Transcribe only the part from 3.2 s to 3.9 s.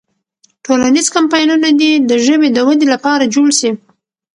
جوړ سي.